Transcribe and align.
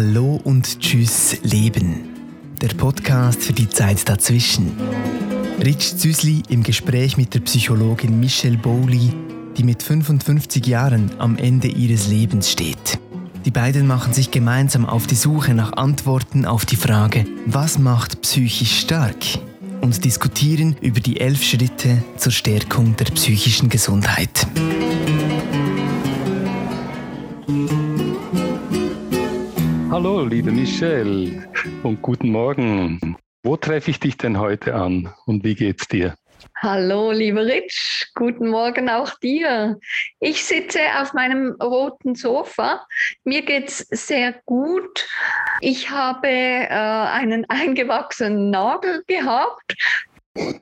Hallo 0.00 0.40
und 0.44 0.78
Tschüss 0.78 1.38
Leben. 1.42 2.10
Der 2.62 2.68
Podcast 2.68 3.42
für 3.42 3.52
die 3.52 3.68
Zeit 3.68 4.08
dazwischen. 4.08 4.70
Rich 5.60 5.96
Züsli 5.96 6.44
im 6.48 6.62
Gespräch 6.62 7.16
mit 7.16 7.34
der 7.34 7.40
Psychologin 7.40 8.20
Michelle 8.20 8.58
Bowley, 8.58 9.10
die 9.56 9.64
mit 9.64 9.82
55 9.82 10.64
Jahren 10.68 11.10
am 11.18 11.36
Ende 11.36 11.66
ihres 11.66 12.06
Lebens 12.06 12.48
steht. 12.48 13.00
Die 13.44 13.50
beiden 13.50 13.88
machen 13.88 14.12
sich 14.12 14.30
gemeinsam 14.30 14.86
auf 14.86 15.08
die 15.08 15.16
Suche 15.16 15.52
nach 15.52 15.72
Antworten 15.72 16.44
auf 16.44 16.64
die 16.64 16.76
Frage, 16.76 17.26
was 17.46 17.80
macht 17.80 18.22
psychisch 18.22 18.78
stark? 18.78 19.16
und 19.80 20.04
diskutieren 20.04 20.76
über 20.80 21.00
die 21.00 21.20
elf 21.20 21.42
Schritte 21.42 22.02
zur 22.16 22.32
Stärkung 22.32 22.96
der 22.96 23.06
psychischen 23.06 23.68
Gesundheit. 23.68 24.46
Hallo, 29.98 30.24
liebe 30.24 30.52
Michelle 30.52 31.48
und 31.82 32.00
guten 32.02 32.30
Morgen. 32.30 33.16
Wo 33.42 33.56
treffe 33.56 33.90
ich 33.90 33.98
dich 33.98 34.16
denn 34.16 34.38
heute 34.38 34.76
an 34.76 35.12
und 35.26 35.42
wie 35.42 35.56
geht's 35.56 35.88
dir? 35.88 36.14
Hallo, 36.62 37.10
lieber 37.10 37.44
Rich. 37.44 38.06
Guten 38.14 38.46
Morgen 38.46 38.88
auch 38.88 39.18
dir. 39.18 39.76
Ich 40.20 40.44
sitze 40.44 40.78
auf 41.00 41.14
meinem 41.14 41.56
roten 41.60 42.14
Sofa. 42.14 42.86
Mir 43.24 43.42
geht's 43.42 43.78
sehr 43.90 44.40
gut. 44.46 45.04
Ich 45.60 45.90
habe 45.90 46.28
äh, 46.28 46.68
einen 46.68 47.44
eingewachsenen 47.48 48.50
Nagel 48.50 49.02
gehabt 49.08 49.74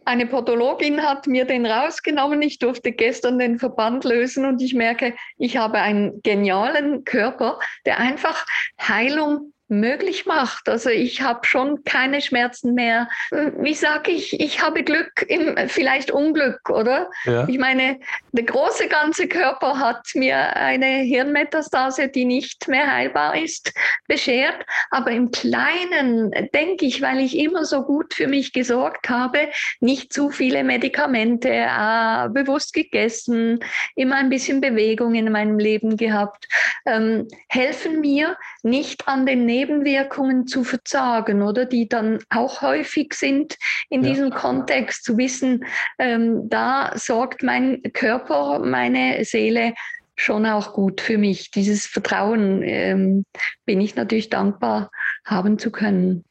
eine 0.05 0.27
Podologin 0.27 1.03
hat 1.03 1.27
mir 1.27 1.45
den 1.45 1.67
rausgenommen. 1.67 2.43
Ich 2.43 2.59
durfte 2.59 2.93
gestern 2.93 3.39
den 3.39 3.59
Verband 3.59 4.05
lösen 4.05 4.45
und 4.45 4.63
ich 4.63 4.75
merke, 4.75 5.15
ich 5.39 5.57
habe 5.57 5.79
einen 5.79 6.23
genialen 6.23 7.05
Körper, 7.05 7.59
der 7.85 7.99
einfach 7.99 8.47
Heilung 8.81 9.53
möglich 9.69 10.27
macht. 10.27 10.69
Also 10.69 10.91
ich 10.91 11.23
habe 11.23 11.47
schon 11.47 11.83
keine 11.85 12.21
Schmerzen 12.21 12.75
mehr. 12.75 13.09
Wie 13.31 13.75
sage 13.75 14.13
ich, 14.13 14.39
ich 14.41 14.63
habe 14.63 14.85
Glück 14.85 15.25
im 15.29 15.57
vielleicht 15.69 16.11
Unglück, 16.11 16.71
oder? 16.71 17.11
Ja. 17.25 17.49
Ich 17.49 17.59
meine, 17.59 17.99
der 18.33 18.45
große 18.45 18.89
ganze 18.89 19.27
Körper 19.27 19.79
hat 19.79 20.07
mir 20.15 20.55
eine 20.57 21.03
Hirnmetastase, 21.03 22.09
die 22.09 22.25
nicht 22.25 22.69
mehr 22.69 22.93
heilbar 22.93 23.37
ist, 23.37 23.73
beschert. 24.07 24.65
Aber 24.91 25.11
im 25.11 25.31
Kleinen 25.31 26.31
denke 26.55 26.87
ich, 26.87 27.03
weil 27.03 27.21
ich 27.21 27.37
immer 27.37 27.65
so 27.65 27.83
gut 27.83 28.15
für 28.15 28.29
mich 28.29 28.53
gesorgt 28.53 29.09
habe, 29.09 29.49
nicht 29.81 30.13
zu 30.13 30.31
viele 30.31 30.63
Medikamente, 30.63 31.49
äh, 31.49 32.29
bewusst 32.29 32.73
gegessen, 32.73 33.61
immer 33.95 34.17
ein 34.17 34.29
bisschen 34.29 34.61
Bewegung 34.61 35.15
in 35.15 35.33
meinem 35.33 35.59
Leben 35.59 35.97
gehabt, 35.97 36.47
ähm, 36.87 37.27
helfen 37.49 38.01
mir 38.01 38.37
nicht 38.63 39.09
an 39.09 39.27
den 39.27 39.47
Nebenwirkungen 39.57 40.47
zu 40.47 40.65
verzagen, 40.65 41.43
oder 41.43 41.65
die 41.65 41.89
dann 41.89 42.19
auch 42.29 42.61
häufig 42.61 43.15
sind 43.15 43.57
in 43.89 44.03
ja. 44.03 44.11
diesem 44.11 44.31
Kontext, 44.31 45.05
zu 45.05 45.17
wissen, 45.17 45.65
ähm, 45.99 46.49
da 46.49 46.93
sorgt 46.97 47.43
mein 47.43 47.83
Körper, 47.95 48.59
meine 48.59 49.25
Seele 49.25 49.73
schon 50.17 50.47
auch 50.47 50.73
gut 50.73 51.01
für 51.01 51.19
mich. 51.19 51.51
Dieses 51.51 51.87
Vertrauen 51.87 52.63
ähm, 52.63 53.25
bin 53.65 53.81
ich 53.81 53.97
natürlich 53.97 54.31
dankbar 54.31 54.91
haben 55.25 55.59
zu 55.59 55.71
können. 55.71 56.25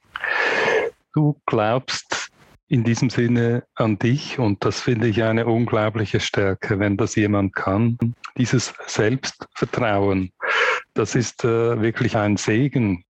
Du 1.14 1.40
glaubst 1.46 2.32
in 2.68 2.84
diesem 2.84 3.10
Sinne 3.10 3.64
an 3.76 3.98
dich 4.00 4.40
und 4.40 4.66
das 4.66 4.82
finde 4.82 5.08
ich 5.08 5.24
eine 5.24 5.46
unglaubliche 5.46 6.20
Stärke, 6.20 6.80
wenn 6.80 6.98
das 6.98 7.16
jemand 7.16 7.56
kann. 7.56 7.98
Dieses 8.38 8.74
Selbstvertrauen, 8.88 10.32
das 10.94 11.16
ist 11.16 11.44
äh, 11.44 11.82
wirklich 11.82 12.18
ein 12.18 12.38
Segen 12.38 13.04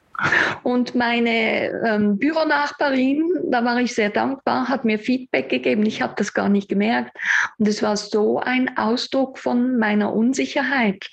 Und 0.62 0.94
meine 0.94 1.68
ähm, 1.84 2.18
Büronachbarin, 2.18 3.22
da 3.50 3.64
war 3.64 3.80
ich 3.80 3.94
sehr 3.94 4.10
dankbar, 4.10 4.68
hat 4.68 4.84
mir 4.84 4.98
Feedback 4.98 5.48
gegeben. 5.48 5.84
Ich 5.86 6.02
habe 6.02 6.14
das 6.16 6.34
gar 6.34 6.48
nicht 6.48 6.68
gemerkt. 6.68 7.16
Und 7.58 7.68
es 7.68 7.82
war 7.82 7.96
so 7.96 8.38
ein 8.38 8.76
Ausdruck 8.76 9.38
von 9.38 9.78
meiner 9.78 10.12
Unsicherheit. 10.12 11.08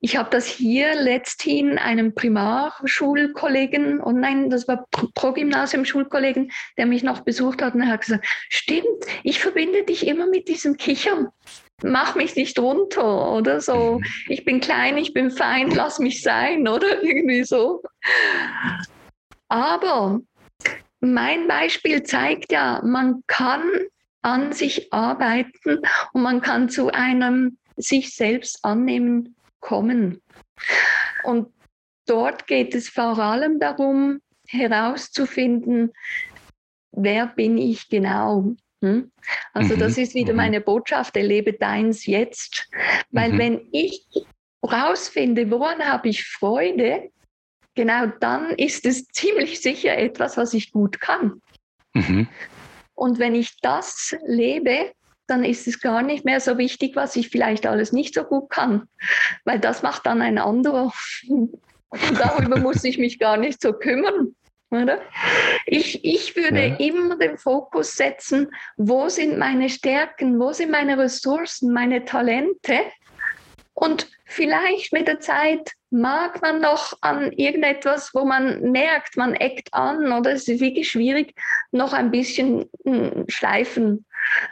Ich 0.00 0.16
habe 0.16 0.28
das 0.30 0.46
hier 0.46 0.94
letzthin 0.94 1.78
einem 1.78 2.14
Primarschulkollegen, 2.14 4.00
und 4.00 4.20
nein, 4.20 4.50
das 4.50 4.68
war 4.68 4.86
Pro-Gymnasium-Schulkollegen, 4.90 6.52
der 6.76 6.86
mich 6.86 7.02
noch 7.02 7.20
besucht 7.20 7.62
hat 7.62 7.74
und 7.74 7.80
er 7.80 7.88
hat 7.88 8.02
gesagt, 8.02 8.26
stimmt, 8.48 8.84
ich 9.24 9.40
verbinde 9.40 9.84
dich 9.84 10.06
immer 10.06 10.26
mit 10.26 10.48
diesem 10.48 10.76
Kichern 10.76 11.28
mach 11.82 12.14
mich 12.14 12.36
nicht 12.36 12.58
runter 12.58 13.32
oder 13.32 13.60
so. 13.60 13.98
Mhm. 13.98 14.04
Ich 14.28 14.44
bin 14.44 14.60
klein, 14.60 14.96
ich 14.96 15.12
bin 15.12 15.30
fein, 15.30 15.70
lass 15.70 15.98
mich 15.98 16.22
sein 16.22 16.66
oder 16.68 17.02
irgendwie 17.02 17.44
so. 17.44 17.82
Aber 19.48 20.20
mein 21.00 21.46
Beispiel 21.46 22.02
zeigt 22.02 22.52
ja, 22.52 22.80
man 22.84 23.22
kann 23.26 23.62
an 24.22 24.52
sich 24.52 24.92
arbeiten 24.92 25.82
und 26.12 26.22
man 26.22 26.40
kann 26.40 26.68
zu 26.68 26.90
einem 26.90 27.58
sich 27.76 28.14
selbst 28.14 28.64
annehmen 28.64 29.36
kommen. 29.60 30.20
Und 31.22 31.52
dort 32.06 32.46
geht 32.46 32.74
es 32.74 32.88
vor 32.88 33.18
allem 33.18 33.60
darum, 33.60 34.20
herauszufinden, 34.48 35.92
wer 36.92 37.26
bin 37.26 37.58
ich 37.58 37.88
genau? 37.88 38.54
Hm? 38.82 39.10
Also 39.52 39.74
mhm. 39.74 39.80
das 39.80 39.98
ist 39.98 40.14
wieder 40.14 40.32
mhm. 40.32 40.36
meine 40.36 40.60
Botschaft, 40.60 41.16
erlebe 41.16 41.54
deins 41.54 42.06
jetzt. 42.06 42.68
Weil 43.10 43.32
mhm. 43.32 43.38
wenn 43.38 43.68
ich 43.72 44.06
rausfinde, 44.62 45.50
woran 45.50 45.82
habe 45.82 46.08
ich 46.08 46.24
Freude, 46.24 47.10
genau 47.74 48.06
dann 48.20 48.50
ist 48.50 48.84
es 48.86 49.06
ziemlich 49.08 49.60
sicher 49.60 49.96
etwas, 49.96 50.36
was 50.36 50.54
ich 50.54 50.72
gut 50.72 51.00
kann. 51.00 51.40
Mhm. 51.94 52.28
Und 52.94 53.18
wenn 53.18 53.34
ich 53.34 53.58
das 53.60 54.16
lebe, 54.26 54.92
dann 55.26 55.44
ist 55.44 55.66
es 55.66 55.80
gar 55.80 56.02
nicht 56.02 56.24
mehr 56.24 56.40
so 56.40 56.56
wichtig, 56.58 56.96
was 56.96 57.16
ich 57.16 57.28
vielleicht 57.28 57.66
alles 57.66 57.92
nicht 57.92 58.14
so 58.14 58.24
gut 58.24 58.48
kann, 58.48 58.88
weil 59.44 59.58
das 59.58 59.82
macht 59.82 60.06
dann 60.06 60.22
ein 60.22 60.38
anderer. 60.38 60.92
Und 61.88 62.18
darüber 62.18 62.58
muss 62.58 62.84
ich 62.84 62.98
mich 62.98 63.18
gar 63.18 63.36
nicht 63.36 63.62
so 63.62 63.72
kümmern. 63.72 64.34
Oder? 64.70 65.00
Ich, 65.66 66.04
ich 66.04 66.34
würde 66.34 66.66
ja. 66.66 66.76
immer 66.76 67.16
den 67.16 67.38
Fokus 67.38 67.92
setzen, 67.92 68.50
wo 68.76 69.08
sind 69.08 69.38
meine 69.38 69.68
Stärken, 69.68 70.40
wo 70.40 70.52
sind 70.52 70.70
meine 70.70 70.98
Ressourcen, 70.98 71.72
meine 71.72 72.04
Talente. 72.04 72.80
Und 73.74 74.08
vielleicht 74.24 74.92
mit 74.92 75.06
der 75.06 75.20
Zeit 75.20 75.72
mag 75.90 76.42
man 76.42 76.60
noch 76.60 76.94
an 77.00 77.30
irgendetwas, 77.32 78.10
wo 78.12 78.24
man 78.24 78.72
merkt, 78.72 79.16
man 79.16 79.34
eckt 79.34 79.72
an 79.72 80.12
oder 80.12 80.32
es 80.32 80.48
ist 80.48 80.60
wirklich 80.60 80.90
schwierig, 80.90 81.34
noch 81.70 81.92
ein 81.92 82.10
bisschen 82.10 82.68
hm, 82.84 83.24
schleifen. 83.28 84.04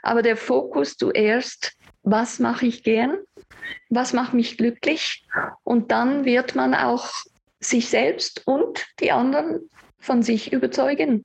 Aber 0.03 0.23
der 0.23 0.37
Fokus 0.37 0.97
zuerst, 0.97 1.73
was 2.03 2.39
mache 2.39 2.67
ich 2.67 2.85
gern, 2.85 3.19
was 3.89 4.13
macht 4.13 4.35
mich 4.35 4.57
glücklich 4.57 5.27
und 5.65 5.91
dann 5.91 6.25
wird 6.25 6.55
man 6.55 6.75
auch 6.75 7.09
sich 7.61 7.89
selbst 7.89 8.47
und 8.47 8.87
die 9.01 9.11
anderen 9.11 9.71
von 10.05 10.23
sich 10.23 10.53
überzeugen. 10.53 11.25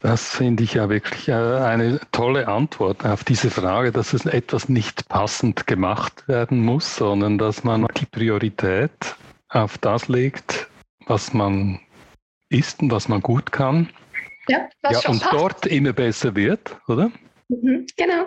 Das 0.00 0.28
finde 0.28 0.62
ich 0.62 0.74
ja 0.74 0.90
wirklich 0.90 1.28
äh, 1.28 1.32
eine 1.32 2.00
tolle 2.12 2.48
Antwort 2.48 3.04
auf 3.04 3.24
diese 3.24 3.50
Frage, 3.50 3.92
dass 3.92 4.12
es 4.12 4.26
etwas 4.26 4.68
nicht 4.68 5.08
passend 5.08 5.66
gemacht 5.66 6.28
werden 6.28 6.62
muss, 6.62 6.96
sondern 6.96 7.38
dass 7.38 7.64
man 7.64 7.86
die 7.96 8.06
Priorität 8.06 9.16
auf 9.48 9.78
das 9.78 10.08
legt, 10.08 10.68
was 11.06 11.32
man 11.32 11.80
ist 12.50 12.82
und 12.82 12.90
was 12.90 13.08
man 13.08 13.22
gut 13.22 13.52
kann. 13.52 13.88
Ja, 14.48 14.68
was 14.82 15.02
ja 15.02 15.10
und 15.10 15.20
passt. 15.20 15.32
dort 15.32 15.66
immer 15.66 15.92
besser 15.92 16.36
wird, 16.36 16.76
oder? 16.88 17.10
Mhm, 17.48 17.86
genau. 17.96 18.26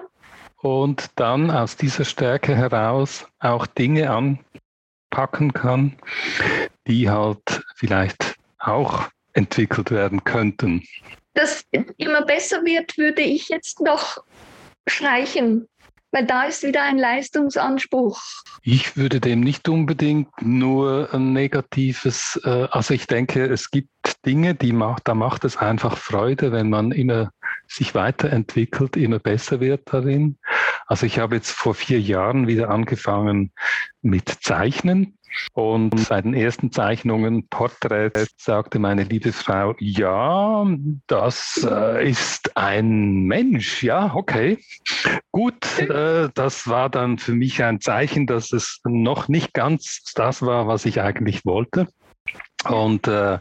Und 0.61 1.11
dann 1.15 1.51
aus 1.51 1.77
dieser 1.77 2.03
Stärke 2.03 2.55
heraus 2.55 3.27
auch 3.39 3.65
Dinge 3.67 4.09
anpacken 4.09 5.53
kann, 5.53 5.95
die 6.87 7.09
halt 7.09 7.63
vielleicht 7.75 8.35
auch 8.57 9.07
entwickelt 9.33 9.91
werden 9.91 10.23
könnten. 10.23 10.83
Das 11.33 11.63
immer 11.97 12.23
besser 12.23 12.63
wird, 12.65 12.97
würde 12.97 13.21
ich 13.21 13.49
jetzt 13.49 13.79
noch 13.81 14.17
streichen. 14.87 15.67
Weil 16.11 16.25
da 16.25 16.45
ist 16.45 16.63
wieder 16.63 16.81
ein 16.83 16.97
Leistungsanspruch. 16.97 18.19
Ich 18.63 18.97
würde 18.97 19.19
dem 19.19 19.41
nicht 19.41 19.69
unbedingt 19.69 20.29
nur 20.41 21.09
ein 21.13 21.33
negatives, 21.33 22.39
äh, 22.43 22.67
also 22.71 22.95
ich 22.95 23.05
denke, 23.05 23.45
es 23.45 23.69
gibt 23.69 23.89
Dinge, 24.25 24.55
die 24.55 24.73
macht, 24.73 25.07
da 25.07 25.13
macht 25.13 25.45
es 25.45 25.57
einfach 25.57 25.97
Freude, 25.97 26.51
wenn 26.51 26.69
man 26.69 26.91
immer 26.91 27.29
sich 27.67 27.93
weiterentwickelt, 27.93 28.97
immer 28.97 29.19
besser 29.19 29.59
wird 29.59 29.93
darin. 29.93 30.39
Also 30.87 31.05
ich 31.05 31.19
habe 31.19 31.35
jetzt 31.35 31.51
vor 31.51 31.75
vier 31.75 32.01
Jahren 32.01 32.47
wieder 32.47 32.71
angefangen 32.71 33.51
mit 34.01 34.29
Zeichnen. 34.41 35.18
Und 35.53 36.09
bei 36.09 36.21
den 36.21 36.33
ersten 36.33 36.71
Zeichnungen, 36.71 37.47
Porträts, 37.47 38.33
sagte 38.37 38.79
meine 38.79 39.03
liebe 39.03 39.31
Frau, 39.31 39.75
ja, 39.79 40.65
das 41.07 41.67
äh, 41.69 42.09
ist 42.09 42.55
ein 42.57 43.23
Mensch, 43.23 43.83
ja, 43.83 44.13
okay. 44.13 44.59
Gut, 45.31 45.79
äh, 45.79 46.29
das 46.33 46.67
war 46.67 46.89
dann 46.89 47.17
für 47.17 47.33
mich 47.33 47.63
ein 47.63 47.81
Zeichen, 47.81 48.27
dass 48.27 48.51
es 48.53 48.81
noch 48.85 49.27
nicht 49.27 49.53
ganz 49.53 50.03
das 50.15 50.41
war, 50.41 50.67
was 50.67 50.85
ich 50.85 51.01
eigentlich 51.01 51.45
wollte. 51.45 51.87
Und 52.67 53.07
äh, 53.07 53.39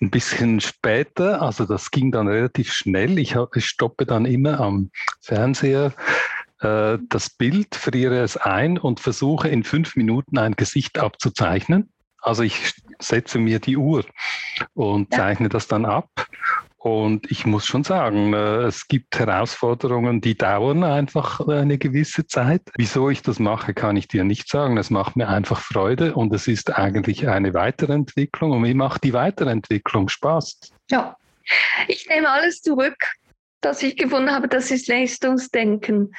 ein 0.00 0.10
bisschen 0.10 0.60
später, 0.60 1.42
also 1.42 1.64
das 1.64 1.90
ging 1.90 2.12
dann 2.12 2.28
relativ 2.28 2.72
schnell, 2.72 3.18
ich, 3.18 3.36
ich 3.54 3.66
stoppe 3.66 4.06
dann 4.06 4.24
immer 4.24 4.60
am 4.60 4.90
Fernseher 5.20 5.92
äh, 6.62 6.98
das 7.08 7.30
Bild, 7.30 7.74
friere 7.74 8.20
es 8.20 8.36
ein 8.36 8.78
und 8.78 9.00
versuche 9.00 9.48
in 9.48 9.64
fünf 9.64 9.96
Minuten 9.96 10.38
ein 10.38 10.52
Gesicht 10.54 10.98
abzuzeichnen. 10.98 11.92
Also 12.20 12.44
ich 12.44 12.74
setze 13.00 13.38
mir 13.38 13.58
die 13.58 13.76
Uhr 13.76 14.04
und 14.74 15.12
zeichne 15.12 15.48
das 15.48 15.66
dann 15.66 15.84
ab. 15.84 16.08
Und 16.78 17.30
ich 17.30 17.46
muss 17.46 17.64
schon 17.64 17.84
sagen, 17.84 18.32
äh, 18.32 18.62
es 18.62 18.88
gibt 18.88 19.16
Herausforderungen, 19.16 20.20
die 20.20 20.36
dauern 20.36 20.82
einfach 20.82 21.40
eine 21.46 21.78
gewisse 21.78 22.26
Zeit. 22.26 22.62
Wieso 22.76 23.08
ich 23.08 23.22
das 23.22 23.38
mache, 23.38 23.72
kann 23.72 23.96
ich 23.96 24.08
dir 24.08 24.24
nicht 24.24 24.48
sagen. 24.48 24.76
Es 24.78 24.90
macht 24.90 25.14
mir 25.14 25.28
einfach 25.28 25.60
Freude 25.60 26.14
und 26.14 26.34
es 26.34 26.48
ist 26.48 26.76
eigentlich 26.76 27.28
eine 27.28 27.54
Weiterentwicklung 27.54 28.50
und 28.50 28.62
mir 28.62 28.74
macht 28.74 29.04
die 29.04 29.12
Weiterentwicklung 29.12 30.08
Spaß. 30.08 30.72
Ja, 30.90 31.16
ich 31.86 32.08
nehme 32.08 32.28
alles 32.28 32.62
zurück 32.62 32.96
das 33.64 33.82
ich 33.82 33.96
gefunden 33.96 34.30
habe, 34.30 34.48
das 34.48 34.70
ist 34.70 34.88
Leistungsdenken. 34.88 36.14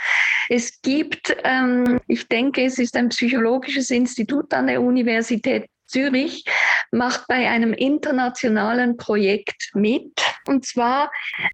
Es 0.50 0.82
gibt, 0.82 1.36
ähm, 1.44 2.00
ich 2.08 2.28
denke, 2.28 2.64
es 2.64 2.80
ist 2.80 2.96
ein 2.96 3.10
psychologisches 3.10 3.92
Institut 3.92 4.54
an 4.54 4.68
der 4.68 4.82
Universität 4.82 5.68
Zürich 5.94 6.44
macht 6.92 7.28
bei 7.28 7.50
einem 7.50 7.74
internationalen 7.74 8.98
Projekt 8.98 9.72
mit. 9.76 10.23
Und 10.48 10.66
zwar 10.66 11.12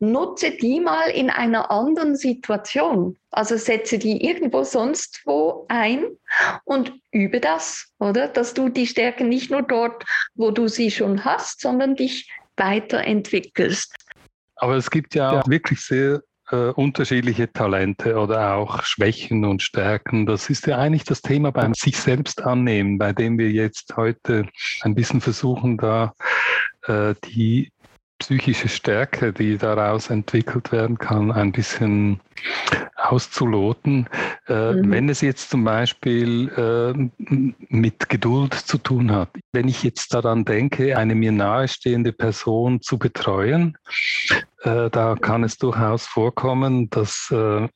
nutze 0.00 0.50
die 0.50 0.80
mal 0.80 1.10
in 1.10 1.30
einer 1.30 1.70
anderen 1.70 2.16
Situation. 2.16 3.16
Also 3.30 3.56
setze 3.56 3.98
die 3.98 4.24
irgendwo 4.24 4.64
sonst 4.64 5.22
wo 5.24 5.64
ein 5.68 6.06
und 6.64 6.92
übe 7.12 7.40
das, 7.40 7.86
oder? 7.98 8.28
Dass 8.28 8.54
du 8.54 8.68
die 8.68 8.86
Stärken 8.86 9.28
nicht 9.28 9.50
nur 9.50 9.62
dort, 9.62 10.04
wo 10.34 10.50
du 10.50 10.68
sie 10.68 10.90
schon 10.90 11.24
hast, 11.24 11.60
sondern 11.60 11.96
dich 11.96 12.30
weiterentwickelst. 12.56 13.94
Aber 14.56 14.76
es 14.76 14.90
gibt 14.90 15.14
ja, 15.14 15.34
ja. 15.34 15.42
wirklich 15.46 15.80
sehr 15.80 16.22
äh, 16.50 16.70
unterschiedliche 16.70 17.52
Talente 17.52 18.16
oder 18.16 18.54
auch 18.54 18.82
Schwächen 18.82 19.44
und 19.44 19.62
Stärken. 19.62 20.26
Das 20.26 20.50
ist 20.50 20.66
ja 20.66 20.78
eigentlich 20.78 21.04
das 21.04 21.22
Thema 21.22 21.52
beim 21.52 21.74
sich 21.74 21.98
selbst 21.98 22.42
annehmen, 22.42 22.98
bei 22.98 23.12
dem 23.12 23.38
wir 23.38 23.50
jetzt 23.50 23.96
heute 23.96 24.46
ein 24.82 24.94
bisschen 24.94 25.20
versuchen, 25.20 25.78
da 25.78 26.14
äh, 26.86 27.14
die 27.24 27.72
psychische 28.18 28.68
Stärke, 28.68 29.32
die 29.32 29.58
daraus 29.58 30.10
entwickelt 30.10 30.70
werden 30.72 30.98
kann, 30.98 31.32
ein 31.32 31.52
bisschen 31.52 32.20
auszuloten. 33.04 34.08
Äh, 34.48 34.72
mhm. 34.72 34.90
Wenn 34.90 35.08
es 35.08 35.20
jetzt 35.20 35.50
zum 35.50 35.64
Beispiel 35.64 36.48
äh, 36.48 37.10
mit 37.68 38.08
Geduld 38.08 38.54
zu 38.54 38.78
tun 38.78 39.12
hat, 39.12 39.30
wenn 39.52 39.68
ich 39.68 39.82
jetzt 39.82 40.14
daran 40.14 40.44
denke, 40.44 40.96
eine 40.96 41.14
mir 41.14 41.32
nahestehende 41.32 42.12
Person 42.12 42.80
zu 42.80 42.98
betreuen, 42.98 43.76
äh, 44.62 44.90
da 44.90 45.16
kann 45.20 45.44
es 45.44 45.58
durchaus 45.58 46.06
vorkommen, 46.06 46.88
dass 46.90 47.30
äh, 47.30 47.68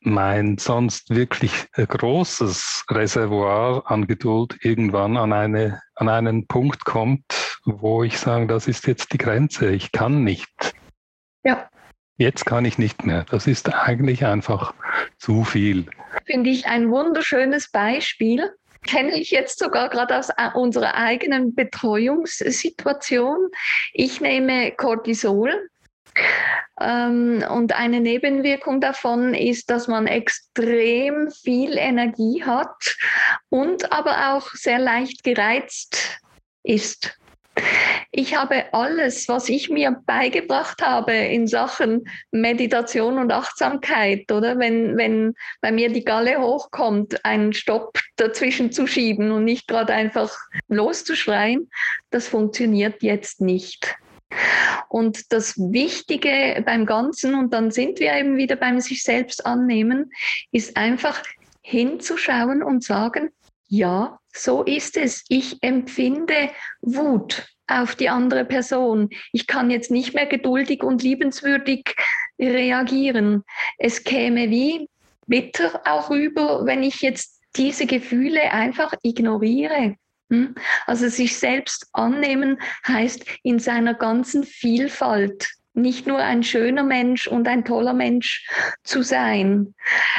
mein 0.00 0.58
sonst 0.58 1.10
wirklich 1.10 1.52
großes 1.74 2.84
Reservoir 2.90 3.90
an 3.90 4.06
Geduld 4.06 4.56
irgendwann 4.62 5.16
an, 5.16 5.32
eine, 5.32 5.82
an 5.94 6.08
einen 6.08 6.46
Punkt 6.46 6.84
kommt, 6.84 7.24
wo 7.64 8.02
ich 8.02 8.18
sage, 8.18 8.46
das 8.46 8.66
ist 8.66 8.86
jetzt 8.86 9.12
die 9.12 9.18
Grenze, 9.18 9.70
ich 9.70 9.92
kann 9.92 10.24
nicht. 10.24 10.74
Ja. 11.42 11.68
Jetzt 12.16 12.46
kann 12.46 12.64
ich 12.64 12.78
nicht 12.78 13.04
mehr. 13.04 13.26
Das 13.30 13.46
ist 13.48 13.74
eigentlich 13.74 14.24
einfach 14.24 14.72
zu 15.18 15.44
viel. 15.44 15.86
Finde 16.26 16.50
ich 16.50 16.66
ein 16.66 16.90
wunderschönes 16.90 17.70
Beispiel. 17.70 18.52
Kenne 18.86 19.18
ich 19.18 19.30
jetzt 19.30 19.58
sogar 19.58 19.88
gerade 19.88 20.16
aus 20.18 20.28
äh, 20.28 20.50
unserer 20.54 20.94
eigenen 20.94 21.54
Betreuungssituation. 21.54 23.48
Ich 23.92 24.20
nehme 24.20 24.72
Cortisol 24.72 25.68
ähm, 26.80 27.44
und 27.50 27.72
eine 27.72 28.00
Nebenwirkung 28.00 28.80
davon 28.80 29.34
ist, 29.34 29.70
dass 29.70 29.88
man 29.88 30.06
extrem 30.06 31.30
viel 31.30 31.76
Energie 31.76 32.44
hat 32.44 32.96
und 33.48 33.90
aber 33.92 34.34
auch 34.34 34.48
sehr 34.52 34.78
leicht 34.78 35.24
gereizt 35.24 36.20
ist. 36.62 37.18
Ich 38.16 38.36
habe 38.36 38.72
alles, 38.72 39.28
was 39.28 39.48
ich 39.48 39.70
mir 39.70 40.00
beigebracht 40.06 40.80
habe 40.80 41.12
in 41.12 41.48
Sachen 41.48 42.08
Meditation 42.30 43.18
und 43.18 43.32
Achtsamkeit, 43.32 44.30
oder 44.30 44.56
wenn, 44.60 44.96
wenn 44.96 45.34
bei 45.60 45.72
mir 45.72 45.92
die 45.92 46.04
Galle 46.04 46.40
hochkommt, 46.40 47.24
einen 47.24 47.52
Stopp 47.52 47.98
dazwischen 48.14 48.70
zu 48.70 48.86
schieben 48.86 49.32
und 49.32 49.42
nicht 49.42 49.66
gerade 49.66 49.92
einfach 49.92 50.32
loszuschreien, 50.68 51.68
das 52.10 52.28
funktioniert 52.28 53.02
jetzt 53.02 53.40
nicht. 53.40 53.96
Und 54.88 55.32
das 55.32 55.56
Wichtige 55.56 56.62
beim 56.64 56.86
Ganzen, 56.86 57.34
und 57.34 57.52
dann 57.52 57.72
sind 57.72 57.98
wir 57.98 58.14
eben 58.14 58.36
wieder 58.36 58.54
beim 58.54 58.78
sich 58.78 59.02
selbst 59.02 59.44
annehmen, 59.44 60.12
ist 60.52 60.76
einfach 60.76 61.20
hinzuschauen 61.62 62.62
und 62.62 62.84
sagen, 62.84 63.30
ja, 63.68 64.18
so 64.32 64.62
ist 64.62 64.96
es. 64.96 65.24
Ich 65.28 65.58
empfinde 65.62 66.50
Wut 66.80 67.46
auf 67.66 67.94
die 67.94 68.08
andere 68.08 68.44
Person. 68.44 69.10
Ich 69.32 69.46
kann 69.46 69.70
jetzt 69.70 69.90
nicht 69.90 70.14
mehr 70.14 70.26
geduldig 70.26 70.82
und 70.82 71.02
liebenswürdig 71.02 71.94
reagieren. 72.38 73.44
Es 73.78 74.04
käme 74.04 74.50
wie 74.50 74.88
bitter 75.26 75.80
auch 75.86 76.10
rüber, 76.10 76.66
wenn 76.66 76.82
ich 76.82 77.00
jetzt 77.00 77.40
diese 77.56 77.86
Gefühle 77.86 78.52
einfach 78.52 78.92
ignoriere. 79.02 79.96
Hm? 80.30 80.54
Also 80.86 81.08
sich 81.08 81.36
selbst 81.36 81.88
annehmen 81.92 82.60
heißt 82.86 83.24
in 83.42 83.58
seiner 83.58 83.94
ganzen 83.94 84.44
Vielfalt 84.44 85.48
nicht 85.74 86.06
nur 86.06 86.18
ein 86.18 86.42
schöner 86.42 86.84
Mensch 86.84 87.26
und 87.26 87.48
ein 87.48 87.64
toller 87.64 87.94
Mensch 87.94 88.48
zu 88.84 89.02
sein. 89.02 89.74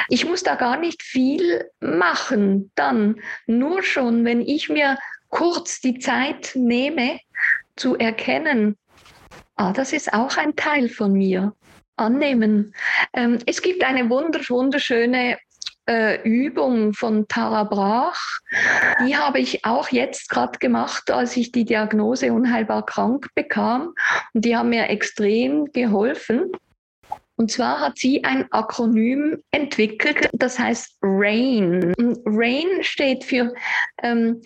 Ich 0.10 0.26
muss 0.26 0.44
da 0.44 0.56
gar 0.56 0.78
nicht 0.78 1.04
viel 1.04 1.70
machen. 1.80 2.72
Dann 2.76 3.22
nur 3.48 3.84
schon, 3.84 4.26
wenn 4.26 4.42
ich 4.42 4.70
mir 4.70 4.98
kurz 5.30 5.82
die 5.82 6.00
Zeit 6.00 6.52
nehme, 6.56 7.20
zu 7.76 7.96
erkennen, 7.96 8.78
ah, 9.56 9.74
das 9.74 9.94
ist 9.94 10.14
auch 10.14 10.38
ein 10.38 10.56
Teil 10.56 10.90
von 10.90 11.14
mir. 11.14 11.54
Annehmen. 11.98 12.74
Ähm, 13.14 13.40
es 13.46 13.62
gibt 13.62 13.84
eine 13.84 14.10
wunderschöne 14.10 15.38
äh, 15.88 16.22
Übung 16.24 16.94
von 16.94 17.28
Tara 17.28 17.64
Brach. 17.64 18.40
Die 19.06 19.16
habe 19.16 19.40
ich 19.40 19.66
auch 19.66 19.90
jetzt 19.90 20.30
gerade 20.30 20.60
gemacht, 20.60 21.12
als 21.12 21.38
ich 21.38 21.52
die 21.52 21.66
Diagnose 21.66 22.34
unheilbar 22.34 22.86
krank 22.86 23.28
bekam. 23.36 23.94
Und 24.34 24.46
die 24.46 24.58
haben 24.58 24.70
mir 24.70 24.90
extrem 24.90 25.72
geholfen. 25.72 26.52
Und 27.38 27.52
zwar 27.52 27.82
hat 27.82 27.98
sie 27.98 28.24
ein 28.24 28.50
Akronym 28.52 29.44
entwickelt, 29.52 30.30
das 30.34 30.58
heißt 30.58 30.98
RAIN. 31.02 31.94
RAIN 32.26 32.82
steht 32.84 33.26
für 33.26 33.54
ähm, 34.04 34.42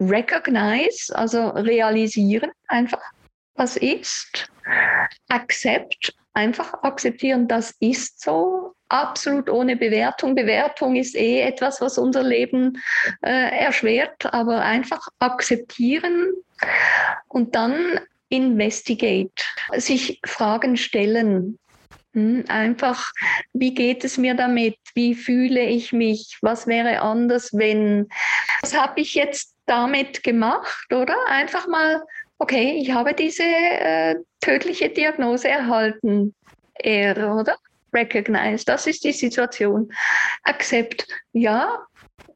Recognize, 0.00 1.14
also 1.14 1.48
realisieren 1.48 2.50
einfach, 2.66 3.00
was 3.54 3.76
ist. 3.76 4.50
Accept, 5.28 6.14
einfach 6.34 6.74
akzeptieren, 6.82 7.48
das 7.48 7.74
ist 7.80 8.20
so 8.20 8.74
absolut 8.88 9.48
ohne 9.48 9.76
Bewertung. 9.76 10.34
Bewertung 10.34 10.96
ist 10.96 11.14
eh 11.16 11.40
etwas, 11.40 11.80
was 11.80 11.98
unser 11.98 12.22
Leben 12.22 12.80
äh, 13.22 13.58
erschwert, 13.58 14.32
aber 14.32 14.60
einfach 14.60 15.08
akzeptieren 15.18 16.32
und 17.28 17.54
dann 17.54 18.00
investigate, 18.28 19.42
sich 19.76 20.20
Fragen 20.26 20.76
stellen. 20.76 21.58
Hm, 22.14 22.44
einfach, 22.48 23.12
wie 23.52 23.74
geht 23.74 24.04
es 24.04 24.18
mir 24.18 24.34
damit? 24.34 24.76
Wie 24.94 25.14
fühle 25.14 25.62
ich 25.62 25.92
mich? 25.92 26.38
Was 26.42 26.66
wäre 26.66 27.00
anders, 27.00 27.50
wenn? 27.52 28.08
Was 28.62 28.76
habe 28.76 29.00
ich 29.00 29.14
jetzt 29.14 29.54
damit 29.66 30.22
gemacht, 30.22 30.92
oder? 30.92 31.16
Einfach 31.26 31.66
mal, 31.66 32.02
okay, 32.38 32.78
ich 32.80 32.92
habe 32.92 33.14
diese 33.14 33.44
äh, 33.44 34.16
tödliche 34.40 34.88
Diagnose 34.88 35.48
erhalten. 35.48 36.34
Er, 36.74 37.34
oder? 37.34 37.56
recognize, 37.92 38.64
das 38.64 38.86
ist 38.86 39.04
die 39.04 39.12
Situation. 39.12 39.92
Accept, 40.44 41.06
ja, 41.32 41.86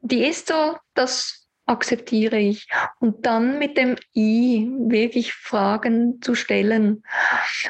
die 0.01 0.25
ist 0.25 0.47
so, 0.47 0.77
das 0.93 1.42
akzeptiere 1.65 2.37
ich. 2.37 2.67
Und 2.99 3.25
dann 3.25 3.59
mit 3.59 3.77
dem 3.77 3.95
I 4.15 4.69
wirklich 4.87 5.33
Fragen 5.33 6.21
zu 6.21 6.35
stellen. 6.35 7.03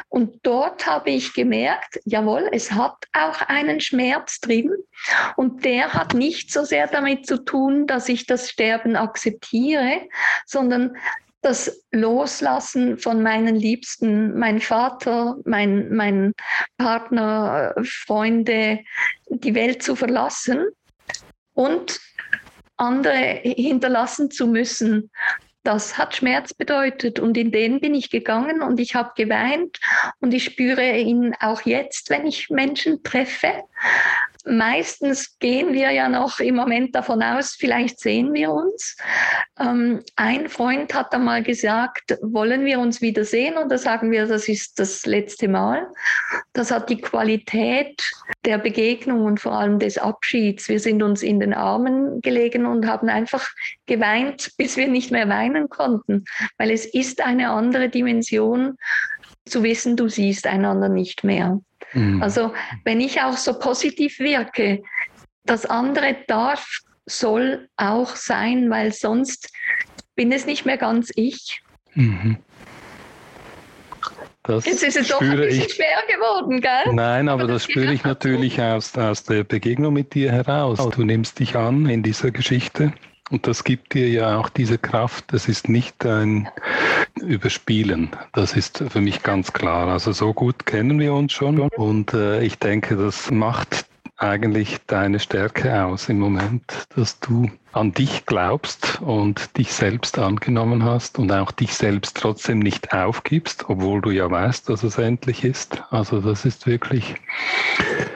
Und 0.09 0.39
dort 0.43 0.87
habe 0.87 1.11
ich 1.11 1.33
gemerkt, 1.33 1.99
jawohl, 2.05 2.49
es 2.51 2.71
hat 2.71 2.95
auch 3.13 3.41
einen 3.41 3.81
Schmerz 3.81 4.39
drin. 4.39 4.71
Und 5.35 5.63
der 5.65 5.93
hat 5.93 6.13
nicht 6.13 6.51
so 6.51 6.63
sehr 6.63 6.87
damit 6.87 7.27
zu 7.27 7.43
tun, 7.43 7.87
dass 7.87 8.09
ich 8.09 8.25
das 8.25 8.49
Sterben 8.49 8.95
akzeptiere, 8.95 10.01
sondern 10.45 10.95
das 11.41 11.83
Loslassen 11.91 12.97
von 12.97 13.21
meinen 13.21 13.55
Liebsten, 13.55 14.37
mein 14.39 14.61
Vater, 14.61 15.35
mein, 15.43 15.93
mein 15.93 16.33
Partner, 16.77 17.75
Freunde, 17.83 18.79
die 19.29 19.53
Welt 19.53 19.83
zu 19.83 19.95
verlassen 19.97 20.65
und 21.53 21.99
andere 22.83 23.39
hinterlassen 23.43 24.31
zu 24.31 24.47
müssen. 24.47 25.09
Das 25.63 25.97
hat 25.97 26.15
Schmerz 26.15 26.53
bedeutet. 26.53 27.19
Und 27.19 27.37
in 27.37 27.51
den 27.51 27.79
bin 27.79 27.95
ich 27.95 28.09
gegangen 28.09 28.61
und 28.61 28.79
ich 28.79 28.95
habe 28.95 29.11
geweint. 29.15 29.79
Und 30.19 30.33
ich 30.33 30.43
spüre 30.43 30.97
ihn 30.97 31.35
auch 31.39 31.61
jetzt, 31.61 32.09
wenn 32.09 32.27
ich 32.27 32.49
Menschen 32.49 33.01
treffe 33.03 33.63
meistens 34.45 35.37
gehen 35.39 35.73
wir 35.73 35.91
ja 35.91 36.09
noch 36.09 36.39
im 36.39 36.55
Moment 36.55 36.95
davon 36.95 37.21
aus, 37.23 37.55
vielleicht 37.57 37.99
sehen 37.99 38.33
wir 38.33 38.51
uns. 38.51 38.97
Ähm, 39.59 40.01
ein 40.15 40.49
Freund 40.49 40.93
hat 40.93 41.13
einmal 41.13 41.43
gesagt, 41.43 42.17
wollen 42.21 42.65
wir 42.65 42.79
uns 42.79 43.01
wiedersehen? 43.01 43.57
Und 43.57 43.71
da 43.71 43.77
sagen 43.77 44.11
wir, 44.11 44.27
das 44.27 44.47
ist 44.47 44.79
das 44.79 45.05
letzte 45.05 45.47
Mal. 45.47 45.87
Das 46.53 46.71
hat 46.71 46.89
die 46.89 47.01
Qualität 47.01 48.03
der 48.45 48.57
Begegnung 48.57 49.25
und 49.25 49.39
vor 49.39 49.53
allem 49.53 49.79
des 49.79 49.97
Abschieds. 49.97 50.67
Wir 50.67 50.79
sind 50.79 51.01
uns 51.03 51.23
in 51.23 51.39
den 51.39 51.53
Armen 51.53 52.21
gelegen 52.21 52.65
und 52.65 52.87
haben 52.87 53.09
einfach 53.09 53.49
geweint, 53.85 54.51
bis 54.57 54.77
wir 54.77 54.87
nicht 54.87 55.11
mehr 55.11 55.29
weinen 55.29 55.69
konnten, 55.69 56.25
weil 56.57 56.71
es 56.71 56.85
ist 56.85 57.21
eine 57.21 57.49
andere 57.49 57.89
Dimension 57.89 58.77
zu 59.45 59.63
wissen, 59.63 59.95
du 59.97 60.07
siehst 60.07 60.47
einander 60.47 60.89
nicht 60.89 61.23
mehr. 61.23 61.59
Mhm. 61.93 62.21
Also 62.21 62.53
wenn 62.83 63.01
ich 63.01 63.21
auch 63.21 63.37
so 63.37 63.57
positiv 63.57 64.19
wirke, 64.19 64.81
das 65.45 65.65
andere 65.65 66.17
darf, 66.27 66.67
soll 67.05 67.67
auch 67.75 68.15
sein, 68.15 68.69
weil 68.69 68.93
sonst 68.93 69.51
bin 70.15 70.31
es 70.31 70.45
nicht 70.45 70.65
mehr 70.65 70.77
ganz 70.77 71.11
ich. 71.15 71.61
Mhm. 71.93 72.37
Das 74.43 74.65
Jetzt 74.65 74.83
ist 74.83 74.97
es 74.97 75.07
doch 75.07 75.21
ein 75.21 75.37
bisschen 75.37 75.65
ich, 75.67 75.73
schwer 75.73 76.03
geworden, 76.07 76.59
gell? 76.59 76.93
Nein, 76.93 77.29
aber, 77.29 77.43
aber 77.43 77.53
das, 77.53 77.63
das 77.63 77.71
spüre 77.71 77.93
ich 77.93 78.03
natürlich 78.03 78.61
aus, 78.61 78.97
aus 78.97 79.23
der 79.23 79.45
Begegnung 79.45 79.93
mit 79.93 80.13
dir 80.13 80.31
heraus. 80.31 80.79
Du 80.89 81.03
nimmst 81.03 81.39
dich 81.39 81.55
an 81.55 81.87
in 81.87 82.03
dieser 82.03 82.31
Geschichte 82.31 82.93
und 83.29 83.47
das 83.47 83.63
gibt 83.63 83.93
dir 83.93 84.09
ja 84.09 84.37
auch 84.37 84.49
diese 84.49 84.77
Kraft. 84.77 85.25
Das 85.27 85.47
ist 85.47 85.69
nicht 85.69 86.05
ein 86.05 86.49
Überspielen. 87.21 88.11
Das 88.33 88.53
ist 88.53 88.83
für 88.89 89.01
mich 89.01 89.23
ganz 89.23 89.53
klar. 89.53 89.87
Also 89.87 90.11
so 90.11 90.33
gut 90.33 90.65
kennen 90.65 90.99
wir 90.99 91.13
uns 91.13 91.33
schon. 91.33 91.59
Und 91.59 92.13
äh, 92.13 92.43
ich 92.43 92.59
denke, 92.59 92.95
das 92.95 93.31
macht 93.31 93.85
eigentlich 94.17 94.77
deine 94.87 95.19
Stärke 95.19 95.85
aus 95.85 96.09
im 96.09 96.19
Moment, 96.19 96.63
dass 96.95 97.19
du 97.19 97.49
an 97.71 97.91
dich 97.93 98.25
glaubst 98.25 99.01
und 99.01 99.57
dich 99.57 99.73
selbst 99.73 100.19
angenommen 100.19 100.83
hast 100.83 101.17
und 101.17 101.31
auch 101.31 101.51
dich 101.51 101.73
selbst 101.73 102.17
trotzdem 102.17 102.59
nicht 102.59 102.93
aufgibst, 102.93 103.65
obwohl 103.67 104.01
du 104.01 104.11
ja 104.11 104.29
weißt, 104.29 104.69
dass 104.69 104.83
es 104.83 104.97
endlich 104.97 105.43
ist. 105.43 105.81
Also 105.89 106.21
das 106.21 106.45
ist 106.45 106.67
wirklich 106.67 107.15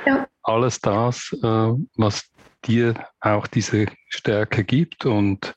ja. 0.05 0.27
alles 0.43 0.79
das, 0.79 1.35
äh, 1.43 1.73
was 1.95 2.29
dir 2.67 2.93
auch 3.21 3.47
diese 3.47 3.87
Stärke 4.09 4.63
gibt. 4.63 5.05
Und 5.05 5.55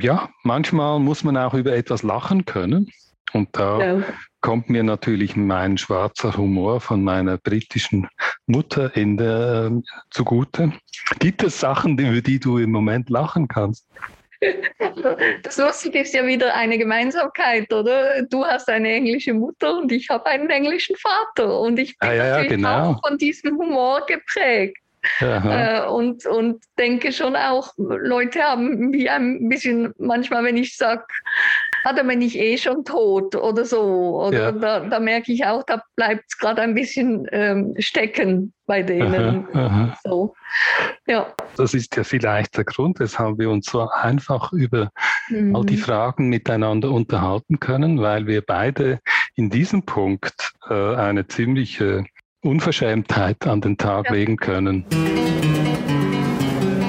ja, 0.00 0.28
manchmal 0.42 0.98
muss 1.00 1.24
man 1.24 1.36
auch 1.36 1.54
über 1.54 1.72
etwas 1.72 2.02
lachen 2.02 2.44
können. 2.44 2.90
Und 3.32 3.48
da 3.52 3.80
ja. 3.80 4.02
kommt 4.40 4.70
mir 4.70 4.82
natürlich 4.82 5.36
mein 5.36 5.76
schwarzer 5.76 6.36
Humor 6.36 6.80
von 6.80 7.02
meiner 7.02 7.36
britischen 7.36 8.08
Mutter 8.46 8.96
in 8.96 9.16
der, 9.16 9.70
äh, 9.70 9.82
zugute. 10.10 10.72
Gibt 11.18 11.42
es 11.42 11.60
Sachen, 11.60 11.98
über 11.98 12.22
die 12.22 12.40
du 12.40 12.58
im 12.58 12.70
Moment 12.70 13.10
lachen 13.10 13.48
kannst? 13.48 13.86
Das 15.42 15.56
Lustige 15.56 16.00
ist 16.00 16.14
ja 16.14 16.24
wieder 16.24 16.54
eine 16.54 16.78
Gemeinsamkeit, 16.78 17.72
oder? 17.72 18.22
Du 18.22 18.44
hast 18.44 18.68
eine 18.68 18.92
englische 18.92 19.34
Mutter 19.34 19.78
und 19.78 19.90
ich 19.90 20.08
habe 20.10 20.26
einen 20.26 20.48
englischen 20.48 20.94
Vater 20.96 21.58
und 21.60 21.78
ich 21.78 21.98
bin 21.98 22.08
ah, 22.08 22.12
ja, 22.12 22.42
ja, 22.42 22.48
genau. 22.48 22.92
auch 22.92 23.00
von 23.06 23.18
diesem 23.18 23.58
Humor 23.58 24.06
geprägt. 24.06 24.78
Äh, 25.20 25.86
und, 25.86 26.26
und 26.26 26.62
denke 26.78 27.12
schon 27.12 27.36
auch, 27.36 27.72
Leute 27.76 28.42
haben 28.42 28.92
wie 28.92 29.08
ein 29.08 29.48
bisschen, 29.48 29.92
manchmal, 29.98 30.44
wenn 30.44 30.56
ich 30.56 30.76
sage, 30.76 31.04
ah, 31.84 31.92
da 31.92 32.02
bin 32.02 32.20
ich 32.20 32.38
eh 32.38 32.56
schon 32.56 32.84
tot 32.84 33.34
oder 33.36 33.64
so, 33.64 34.20
oder 34.26 34.38
ja. 34.38 34.52
da, 34.52 34.80
da, 34.80 35.00
merke 35.00 35.32
ich 35.32 35.44
auch, 35.44 35.62
da 35.64 35.82
bleibt 35.96 36.24
es 36.28 36.38
gerade 36.38 36.62
ein 36.62 36.74
bisschen 36.74 37.26
ähm, 37.32 37.74
stecken 37.78 38.52
bei 38.66 38.82
denen. 38.82 39.48
Aha, 39.52 39.66
aha. 39.66 39.98
So. 40.04 40.34
Ja. 41.06 41.32
Das 41.56 41.74
ist 41.74 41.96
ja 41.96 42.04
vielleicht 42.04 42.56
der 42.56 42.64
Grund, 42.64 43.00
weshalb 43.00 43.38
wir 43.38 43.50
uns 43.50 43.66
so 43.66 43.88
einfach 43.88 44.52
über 44.52 44.90
mhm. 45.28 45.56
all 45.56 45.64
die 45.64 45.78
Fragen 45.78 46.28
miteinander 46.28 46.90
unterhalten 46.90 47.60
können, 47.60 48.00
weil 48.00 48.26
wir 48.26 48.42
beide 48.42 49.00
in 49.34 49.50
diesem 49.50 49.84
Punkt 49.84 50.52
äh, 50.68 50.94
eine 50.94 51.26
ziemliche 51.26 52.04
Unverschämtheit 52.42 53.44
an 53.48 53.60
den 53.60 53.76
Tag 53.76 54.06
ja. 54.06 54.12
legen 54.12 54.36
können. 54.36 54.84